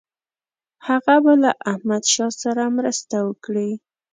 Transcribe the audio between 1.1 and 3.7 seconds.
به له احمدشاه سره مرسته وکړي.